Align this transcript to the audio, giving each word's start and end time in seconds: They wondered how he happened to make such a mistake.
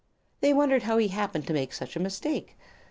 They 0.39 0.51
wondered 0.51 0.81
how 0.81 0.97
he 0.97 1.09
happened 1.09 1.45
to 1.45 1.53
make 1.53 1.73
such 1.73 1.95
a 1.95 1.99
mistake. 1.99 2.57